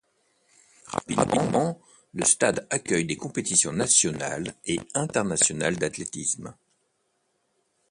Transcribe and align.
Rapidement 0.87 1.79
le 2.15 2.25
stade 2.25 2.65
accueille 2.71 3.05
des 3.05 3.17
compétitions 3.17 3.71
nationales 3.71 4.55
et 4.65 4.79
internationales 4.95 5.77
d'athlétisme. 5.77 6.55